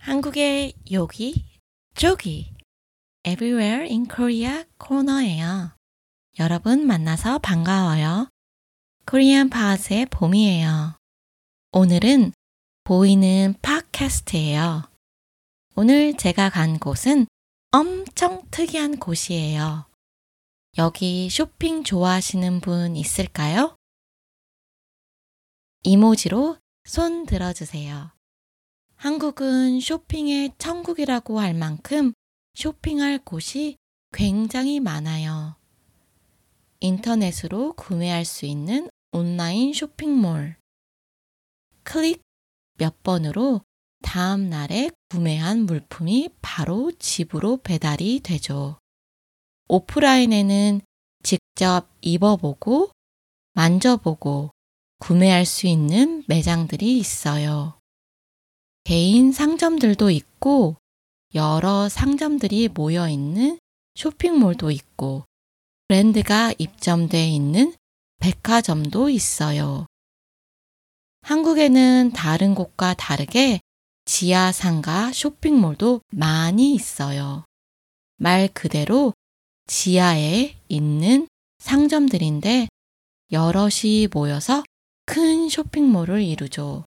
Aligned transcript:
한국의 0.00 0.72
여기, 0.92 1.44
저기, 1.94 2.54
Everywhere 3.22 3.86
in 3.86 4.06
Korea 4.08 4.64
코너예요. 4.78 5.76
여러분 6.38 6.86
만나서 6.86 7.38
반가워요. 7.40 8.30
코리안 9.04 9.50
파스의 9.50 10.06
봄이에요. 10.06 10.96
오늘은 11.72 12.32
보이는 12.84 13.54
팟캐스트예요. 13.60 14.90
오늘 15.76 16.16
제가 16.16 16.48
간 16.48 16.78
곳은 16.78 17.26
엄청 17.70 18.42
특이한 18.50 18.98
곳이에요. 18.98 19.86
여기 20.78 21.28
쇼핑 21.28 21.84
좋아하시는 21.84 22.60
분 22.62 22.96
있을까요? 22.96 23.76
이모지로 25.82 26.56
손 26.84 27.26
들어주세요. 27.26 28.12
한국은 29.00 29.80
쇼핑의 29.80 30.52
천국이라고 30.58 31.40
할 31.40 31.54
만큼 31.54 32.12
쇼핑할 32.52 33.18
곳이 33.24 33.78
굉장히 34.12 34.78
많아요. 34.78 35.56
인터넷으로 36.80 37.72
구매할 37.76 38.26
수 38.26 38.44
있는 38.44 38.90
온라인 39.12 39.72
쇼핑몰. 39.72 40.58
클릭 41.82 42.20
몇 42.76 43.02
번으로 43.02 43.62
다음 44.02 44.50
날에 44.50 44.90
구매한 45.08 45.60
물품이 45.60 46.28
바로 46.42 46.92
집으로 46.92 47.56
배달이 47.62 48.20
되죠. 48.20 48.78
오프라인에는 49.68 50.82
직접 51.22 51.88
입어보고 52.02 52.90
만져보고 53.54 54.50
구매할 54.98 55.46
수 55.46 55.66
있는 55.66 56.22
매장들이 56.28 56.98
있어요. 56.98 57.79
개인 58.90 59.30
상점들도 59.30 60.10
있고 60.10 60.74
여러 61.36 61.88
상점들이 61.88 62.66
모여 62.66 63.08
있는 63.08 63.56
쇼핑몰도 63.94 64.72
있고 64.72 65.26
브랜드가 65.86 66.52
입점되어 66.58 67.24
있는 67.24 67.72
백화점도 68.18 69.08
있어요. 69.08 69.86
한국에는 71.22 72.10
다른 72.12 72.56
곳과 72.56 72.94
다르게 72.94 73.60
지하상가 74.06 75.12
쇼핑몰도 75.12 76.00
많이 76.12 76.74
있어요. 76.74 77.44
말 78.16 78.48
그대로 78.52 79.14
지하에 79.68 80.56
있는 80.68 81.28
상점들인데 81.60 82.66
여럿이 83.30 84.08
모여서 84.12 84.64
큰 85.06 85.48
쇼핑몰을 85.48 86.24
이루죠. 86.24 86.86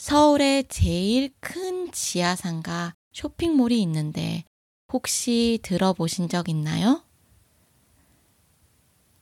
서울에 0.00 0.62
제일 0.62 1.30
큰 1.40 1.92
지하상가 1.92 2.94
쇼핑몰이 3.12 3.82
있는데 3.82 4.44
혹시 4.90 5.58
들어보신 5.62 6.30
적 6.30 6.48
있나요? 6.48 7.04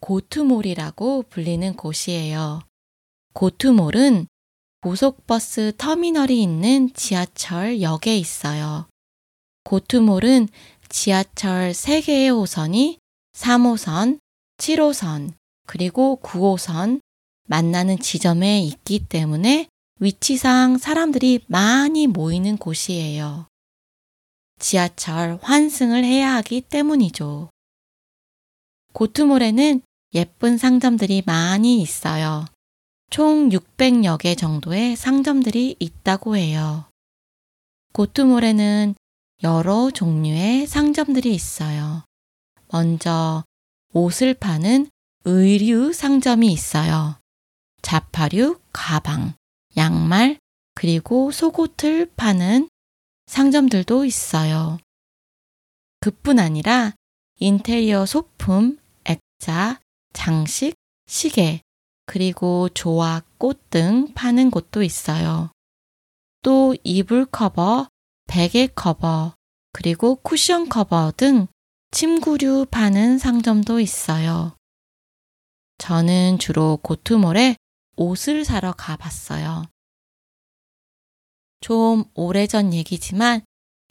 고투몰이라고 0.00 1.24
불리는 1.28 1.76
곳이에요. 1.76 2.62
고투몰은 3.34 4.28
고속버스 4.80 5.74
터미널이 5.76 6.42
있는 6.42 6.88
지하철 6.94 7.82
역에 7.82 8.16
있어요. 8.16 8.88
고투몰은 9.64 10.48
지하철 10.88 11.72
3개의 11.72 12.34
호선이 12.34 12.98
3호선, 13.34 14.20
7호선, 14.56 15.34
그리고 15.66 16.18
9호선 16.22 17.02
만나는 17.46 17.98
지점에 17.98 18.62
있기 18.62 19.00
때문에 19.00 19.68
위치상 20.02 20.78
사람들이 20.78 21.44
많이 21.46 22.08
모이는 22.08 22.56
곳이에요. 22.56 23.46
지하철 24.58 25.38
환승을 25.40 26.02
해야 26.02 26.34
하기 26.34 26.62
때문이죠. 26.62 27.50
고투몰에는 28.94 29.80
예쁜 30.14 30.58
상점들이 30.58 31.22
많이 31.24 31.80
있어요. 31.80 32.46
총 33.10 33.48
600여 33.50 34.18
개 34.18 34.34
정도의 34.34 34.96
상점들이 34.96 35.76
있다고 35.78 36.36
해요. 36.36 36.86
고투몰에는 37.92 38.96
여러 39.44 39.92
종류의 39.92 40.66
상점들이 40.66 41.32
있어요. 41.32 42.02
먼저 42.72 43.44
옷을 43.92 44.34
파는 44.34 44.88
의류 45.24 45.92
상점이 45.92 46.52
있어요. 46.52 47.20
자파류, 47.82 48.58
가방, 48.72 49.34
양말, 49.76 50.38
그리고 50.74 51.30
속옷을 51.30 52.12
파는 52.16 52.68
상점들도 53.26 54.04
있어요. 54.04 54.78
그뿐 56.00 56.38
아니라 56.38 56.92
인테리어 57.38 58.06
소품, 58.06 58.78
액자, 59.04 59.80
장식, 60.12 60.74
시계, 61.06 61.60
그리고 62.06 62.68
조화, 62.68 63.22
꽃 63.38 63.70
등 63.70 64.12
파는 64.14 64.50
곳도 64.50 64.82
있어요. 64.82 65.50
또 66.42 66.74
이불 66.84 67.26
커버, 67.26 67.88
베개 68.28 68.68
커버, 68.74 69.34
그리고 69.72 70.16
쿠션 70.16 70.68
커버 70.68 71.12
등 71.16 71.46
침구류 71.92 72.66
파는 72.70 73.18
상점도 73.18 73.80
있어요. 73.80 74.56
저는 75.78 76.38
주로 76.38 76.78
고투몰에 76.82 77.56
옷을 78.02 78.44
사러 78.44 78.72
가봤어요. 78.72 79.64
좀 81.60 82.04
오래전 82.14 82.74
얘기지만 82.74 83.42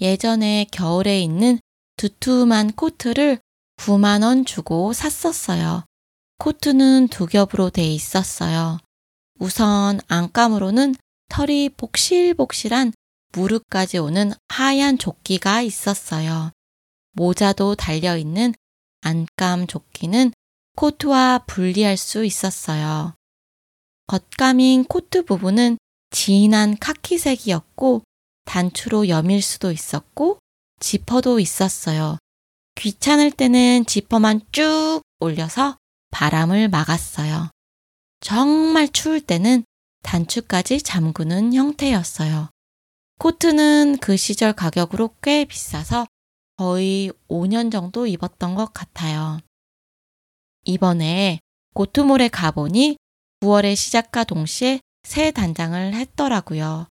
예전에 0.00 0.66
겨울에 0.72 1.20
있는 1.20 1.60
두툼한 1.96 2.72
코트를 2.72 3.38
9만원 3.76 4.46
주고 4.46 4.92
샀었어요. 4.92 5.84
코트는 6.38 7.08
두 7.08 7.26
겹으로 7.26 7.70
돼 7.70 7.84
있었어요. 7.84 8.78
우선 9.38 10.00
안감으로는 10.08 10.96
털이 11.28 11.70
복실복실한 11.76 12.92
무릎까지 13.32 13.98
오는 13.98 14.32
하얀 14.48 14.98
조끼가 14.98 15.62
있었어요. 15.62 16.50
모자도 17.12 17.76
달려있는 17.76 18.54
안감 19.02 19.66
조끼는 19.66 20.32
코트와 20.76 21.44
분리할 21.46 21.96
수 21.96 22.24
있었어요. 22.24 23.14
겉감인 24.10 24.86
코트 24.86 25.24
부분은 25.24 25.78
진한 26.10 26.76
카키색이었고 26.76 28.02
단추로 28.44 29.08
여밀 29.08 29.40
수도 29.40 29.70
있었고 29.70 30.40
지퍼도 30.80 31.38
있었어요. 31.38 32.18
귀찮을 32.74 33.30
때는 33.30 33.86
지퍼만 33.86 34.40
쭉 34.50 35.02
올려서 35.20 35.76
바람을 36.10 36.68
막았어요. 36.70 37.50
정말 38.18 38.88
추울 38.88 39.20
때는 39.20 39.62
단추까지 40.02 40.82
잠그는 40.82 41.54
형태였어요. 41.54 42.50
코트는 43.20 43.98
그 43.98 44.16
시절 44.16 44.54
가격으로 44.54 45.14
꽤 45.22 45.44
비싸서 45.44 46.08
거의 46.56 47.12
5년 47.28 47.70
정도 47.70 48.08
입었던 48.08 48.56
것 48.56 48.72
같아요. 48.74 49.38
이번에 50.64 51.38
고트몰에 51.74 52.26
가보니 52.26 52.96
9월의 53.40 53.76
시작과 53.76 54.24
동시에 54.24 54.80
새 55.02 55.30
단장을 55.30 55.94
했더라고요. 55.94 56.86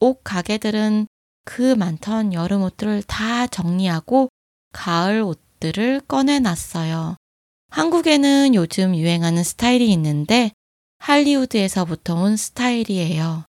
옷 0.00 0.20
가게들은 0.24 1.06
그 1.44 1.74
많던 1.74 2.32
여름 2.32 2.62
옷들을 2.62 3.02
다 3.02 3.46
정리하고 3.46 4.28
가을 4.72 5.22
옷들을 5.22 6.00
꺼내놨어요. 6.08 7.16
한국에는 7.68 8.54
요즘 8.54 8.96
유행하는 8.96 9.44
스타일이 9.44 9.92
있는데 9.92 10.52
할리우드에서부터 10.98 12.14
온 12.14 12.36
스타일이에요. 12.36 13.44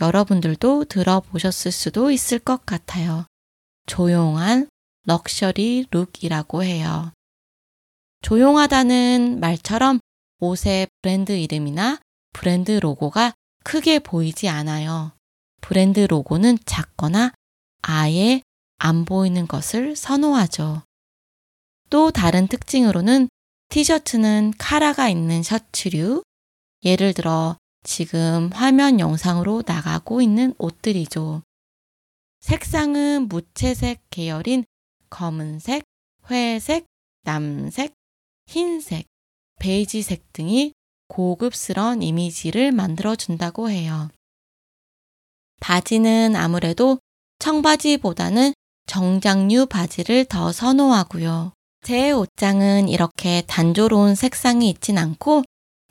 여러분들도 0.00 0.84
들어보셨을 0.84 1.72
수도 1.72 2.10
있을 2.10 2.38
것 2.38 2.64
같아요. 2.64 3.26
조용한 3.86 4.68
럭셔리 5.04 5.86
룩이라고 5.90 6.62
해요. 6.62 7.12
조용하다는 8.22 9.40
말처럼 9.40 9.98
옷의 10.42 10.88
브랜드 11.00 11.30
이름이나 11.30 12.00
브랜드 12.32 12.72
로고가 12.72 13.32
크게 13.62 14.00
보이지 14.00 14.48
않아요. 14.48 15.12
브랜드 15.60 16.00
로고는 16.00 16.58
작거나 16.66 17.32
아예 17.82 18.42
안 18.78 19.04
보이는 19.04 19.46
것을 19.46 19.94
선호하죠. 19.94 20.82
또 21.90 22.10
다른 22.10 22.48
특징으로는 22.48 23.28
티셔츠는 23.68 24.54
카라가 24.58 25.08
있는 25.08 25.44
셔츠류, 25.44 26.24
예를 26.84 27.14
들어 27.14 27.56
지금 27.84 28.50
화면 28.52 28.98
영상으로 28.98 29.62
나가고 29.64 30.22
있는 30.22 30.54
옷들이죠. 30.58 31.42
색상은 32.40 33.28
무채색 33.28 34.00
계열인 34.10 34.64
검은색, 35.08 35.84
회색, 36.28 36.86
남색, 37.22 37.94
흰색, 38.48 39.06
베이지색 39.62 40.32
등이 40.32 40.72
고급스러운 41.06 42.02
이미지를 42.02 42.72
만들어준다고 42.72 43.70
해요. 43.70 44.10
바지는 45.60 46.34
아무래도 46.34 46.98
청바지보다는 47.38 48.54
정장류 48.86 49.66
바지를 49.66 50.24
더 50.24 50.50
선호하고요. 50.50 51.52
제 51.82 52.10
옷장은 52.10 52.88
이렇게 52.88 53.42
단조로운 53.46 54.16
색상이 54.16 54.68
있진 54.68 54.98
않고 54.98 55.44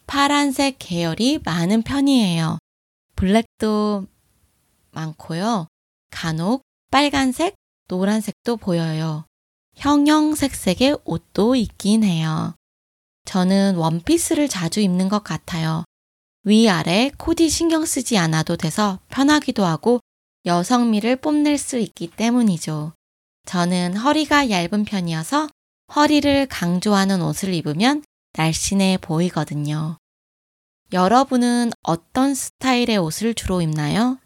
파란색 0.05 0.75
계열이 0.77 1.39
많은 1.45 1.83
편이에요. 1.83 2.57
블랙도 3.15 4.05
많고요. 4.91 5.67
간혹 6.09 6.63
빨간색, 6.89 7.55
노란색도 7.87 8.57
보여요. 8.57 9.23
형형색색의 9.77 10.97
옷도 11.05 11.55
있긴 11.55 12.03
해요. 12.03 12.53
저는 13.25 13.75
원피스를 13.75 14.47
자주 14.47 14.79
입는 14.79 15.09
것 15.09 15.23
같아요. 15.23 15.83
위아래 16.43 17.11
코디 17.17 17.49
신경 17.49 17.85
쓰지 17.85 18.17
않아도 18.17 18.55
돼서 18.57 18.99
편하기도 19.09 19.63
하고 19.65 19.99
여성미를 20.45 21.17
뽐낼 21.17 21.57
수 21.57 21.77
있기 21.77 22.07
때문이죠. 22.11 22.93
저는 23.45 23.97
허리가 23.97 24.49
얇은 24.49 24.85
편이어서 24.85 25.49
허리를 25.95 26.47
강조하는 26.47 27.21
옷을 27.21 27.53
입으면 27.53 28.03
날씬해 28.33 28.99
보이거든요. 29.01 29.97
여러분은 30.93 31.71
어떤 31.83 32.33
스타일의 32.35 32.97
옷을 32.97 33.33
주로 33.33 33.61
입나요? 33.61 34.17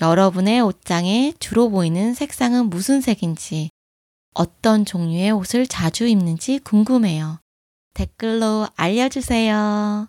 여러분의 0.00 0.60
옷장에 0.62 1.34
주로 1.38 1.68
보이는 1.68 2.14
색상은 2.14 2.70
무슨 2.70 3.00
색인지, 3.00 3.70
어떤 4.32 4.84
종류의 4.84 5.32
옷을 5.32 5.66
자주 5.66 6.06
입는지 6.06 6.58
궁금해요. 6.60 7.39
댓글로 7.94 8.68
알려주세요. 8.76 10.08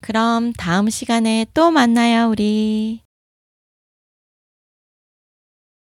그럼 0.00 0.52
다음 0.52 0.88
시간에 0.88 1.46
또 1.54 1.70
만나요, 1.70 2.28
우리. 2.28 3.02